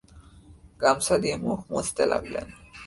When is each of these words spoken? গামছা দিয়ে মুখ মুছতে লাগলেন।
গামছা 0.81 1.15
দিয়ে 1.23 1.35
মুখ 1.45 1.59
মুছতে 1.71 2.03
লাগলেন। 2.05 2.47